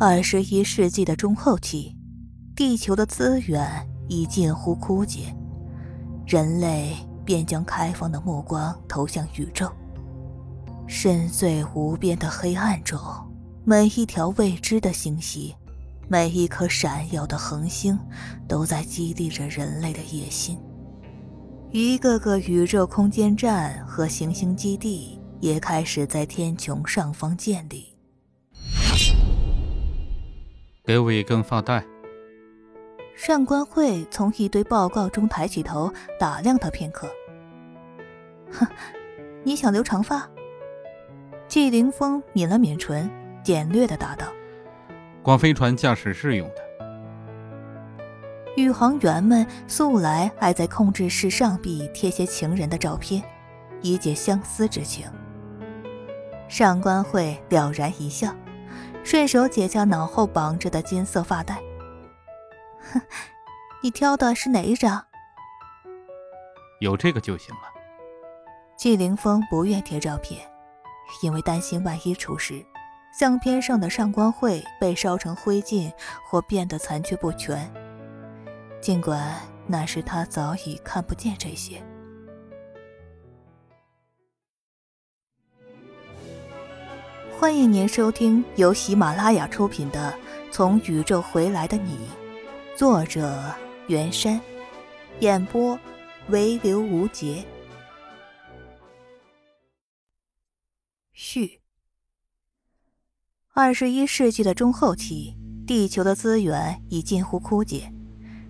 [0.00, 1.92] 二十一世纪的中后期，
[2.54, 3.68] 地球的资源
[4.06, 5.34] 已近乎枯竭，
[6.24, 6.94] 人类
[7.24, 9.68] 便将开放的目光投向宇宙。
[10.86, 13.00] 深邃无边的黑暗中，
[13.64, 15.56] 每一条未知的星系，
[16.06, 17.98] 每一颗闪耀的恒星，
[18.46, 20.56] 都在激励着人类的野心。
[21.72, 27.97] 一个个宇宙空间站和行星基地也开始在天穹上方建立。
[30.88, 31.84] 给我一根发带。
[33.14, 37.06] 上官慧从一堆报告中抬起头，打量他片刻。
[38.50, 38.66] 哼，
[39.44, 40.26] 你想留长发？
[41.46, 43.10] 季凌风抿了抿唇，
[43.44, 44.28] 简略的答道
[45.22, 46.54] ：“光飞船驾驶室用的。”
[48.56, 53.22] 宇航员们素来爱在控制室上壁贴些情人的照片，
[53.82, 55.04] 以解相思之情。
[56.48, 58.34] 上官慧了然一笑。
[59.10, 61.58] 顺手解下脑后绑着的金色发带。
[62.92, 63.00] 哼，
[63.82, 65.02] 你挑的是哪一张？
[66.80, 67.62] 有这个就行了。
[68.76, 70.46] 季凌峰不愿贴照片，
[71.22, 72.62] 因为担心万一出事，
[73.18, 75.90] 相片上的上官慧被烧成灰烬
[76.28, 77.72] 或变得残缺不全。
[78.78, 79.34] 尽管
[79.66, 81.82] 那时他早已看不见这些。
[87.40, 90.12] 欢迎您收听由喜马拉雅出品的
[90.52, 91.92] 《从宇宙回来的你》，
[92.76, 93.54] 作者
[93.86, 94.40] 袁山，
[95.20, 95.78] 演播
[96.30, 97.44] 唯留无节。
[101.12, 101.60] 序：
[103.54, 107.88] 二十一世纪的中后期，地球的资源已近乎枯竭，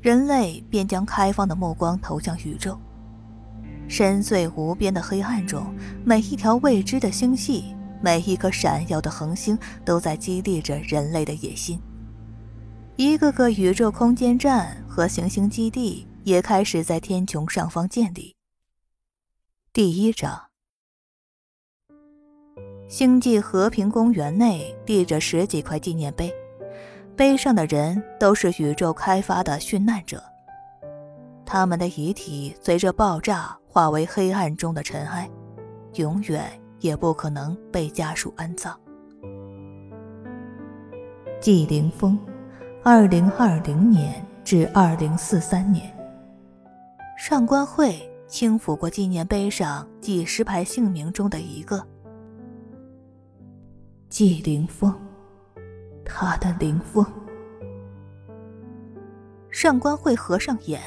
[0.00, 2.80] 人类便将开放的目光投向宇宙。
[3.88, 5.66] 深邃无边的黑暗中，
[6.02, 7.76] 每一条未知的星系。
[8.02, 11.80] 每一颗闪耀的恒星都在激励着人类的野心，
[12.96, 18.34] 一个个宇宙空间站和行星基地也开始在天穹上方建立。
[19.72, 20.46] 第一章，
[22.88, 26.32] 星际和平公园内立着十几块纪念碑，
[27.14, 30.22] 碑上的人都是宇宙开发的殉难者，
[31.44, 35.30] 他们的遗体随着爆炸化为黑暗中的尘埃，
[35.94, 36.50] 永远。
[36.80, 38.78] 也不可能被家属安葬。
[41.40, 42.18] 季凌风，
[42.82, 45.96] 二零二零年至二零四三年。
[47.16, 51.86] 上官慧轻抚过纪念碑上几十排姓名中的一个。
[54.08, 54.94] 季凌风，
[56.04, 57.04] 他的凌风。
[59.50, 60.80] 上官慧合上眼，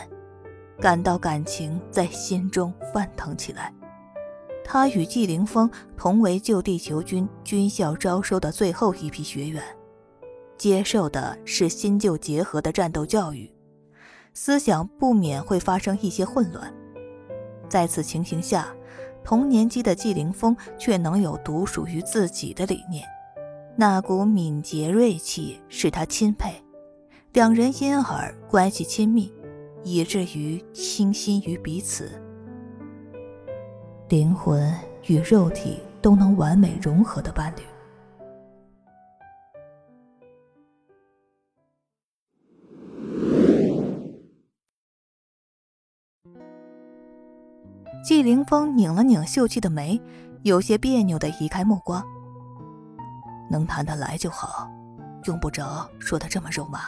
[0.79, 3.73] 感到感情在心中翻腾起来。
[4.65, 9.61] 他与季凌风同为旧地球军军校招收的最后一批学员，
[10.57, 13.51] 接受的是新旧结合的战斗教育，
[14.33, 16.73] 思想不免会发生一些混乱。
[17.67, 18.73] 在此情形下，
[19.23, 23.03] 同年级的季凌风却能有独属于自己的理念，
[23.75, 26.53] 那股敏捷锐气使他钦佩，
[27.33, 29.33] 两人因而关系亲密，
[29.83, 32.22] 以至于倾心于彼此。
[34.13, 34.71] 灵魂
[35.07, 37.63] 与肉体都能完美融合的伴侣。
[48.03, 49.99] 季凌风拧了拧秀气的眉，
[50.43, 52.05] 有些别扭的移开目光。
[53.49, 54.69] 能谈得来就好，
[55.23, 56.81] 用不着说的这么肉麻。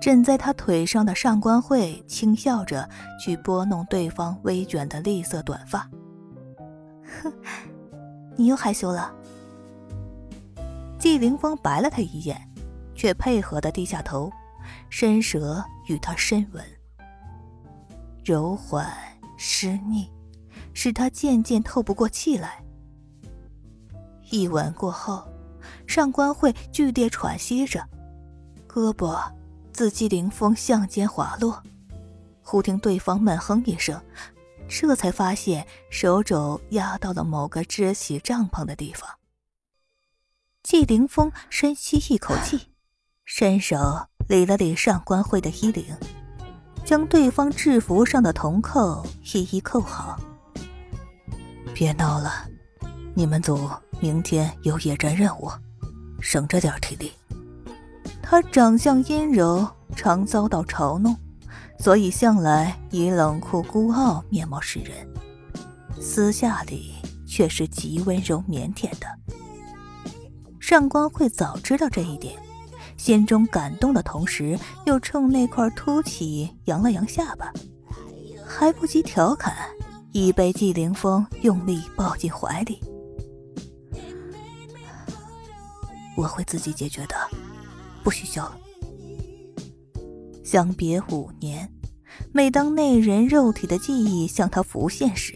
[0.00, 5.88] 枕在他腿上的上官慧轻笑着，去拨弄对方微卷的栗色短发。
[7.22, 7.32] 哼，
[8.36, 9.12] 你又害羞了。
[10.98, 12.40] 季凌风白了他一眼，
[12.94, 14.30] 却配合的低下头，
[14.90, 16.64] 伸舌与他深吻，
[18.24, 18.86] 柔缓
[19.36, 20.08] 湿腻，
[20.72, 22.62] 使他渐渐透不过气来。
[24.30, 25.26] 一吻过后，
[25.86, 27.84] 上官慧剧烈喘息着，
[28.68, 29.20] 胳膊。
[29.76, 31.62] 自季凌风向肩滑落，
[32.40, 34.00] 忽听对方闷哼一声，
[34.66, 39.06] 这才发现手肘压到了某个支起帐篷的地方。
[40.62, 42.68] 季凌风深吸一口气，
[43.26, 43.76] 伸手
[44.26, 45.94] 理了理上官慧的衣领，
[46.82, 50.18] 将对方制服上的铜扣一一扣好。
[51.74, 52.48] 别闹了，
[53.14, 53.68] 你们组
[54.00, 55.50] 明天有野战任务，
[56.18, 57.12] 省着点体力。
[58.28, 59.64] 他长相阴柔，
[59.94, 61.16] 常遭到嘲弄，
[61.78, 65.08] 所以向来以冷酷孤傲面貌示人，
[66.00, 69.06] 私下里却是极温柔腼腆的。
[70.58, 72.34] 上官慧早知道这一点，
[72.96, 77.52] 心中感动的同时，又冲那块凸起扬了扬下巴，
[78.44, 79.54] 还不及调侃，
[80.10, 82.80] 已被季凌风用力抱进怀里。
[86.16, 87.14] 我会自己解决的，
[88.06, 88.56] 不许笑了。
[90.44, 91.68] 相别五年，
[92.32, 95.34] 每当那人肉体的记忆向他浮现时，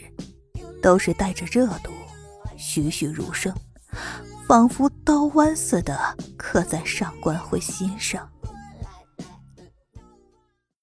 [0.80, 1.90] 都是带着热度，
[2.56, 3.52] 栩栩如生，
[4.46, 5.98] 仿佛刀剜似的
[6.36, 8.30] 刻在上官慧心上。